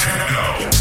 [0.00, 0.79] techno.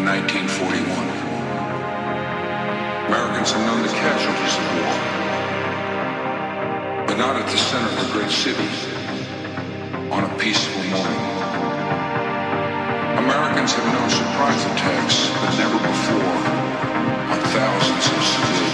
[0.00, 0.88] In 1941.
[3.12, 4.96] Americans have known the casualties of war,
[7.06, 8.68] but not at the center of a great city
[10.10, 11.20] on a peaceful morning.
[13.20, 16.36] Americans have known surprise attacks, but never before
[17.32, 18.69] on thousands of civilians.